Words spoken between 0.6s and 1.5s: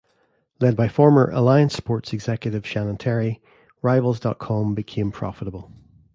by former